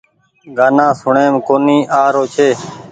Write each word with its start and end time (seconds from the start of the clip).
گآنا 0.57 0.87
سوڻيم 1.01 1.33
ڪونيٚ 1.47 1.87
آ 2.01 2.03
رو 2.13 2.23
ڇي 2.35 2.49